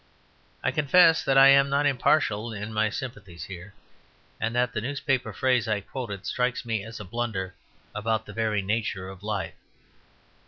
[0.63, 3.75] I confess that I am not impartial in my sympathies here;
[4.39, 7.53] and that the newspaper phrase I quoted strikes me as a blunder
[7.93, 9.53] about the very nature of life.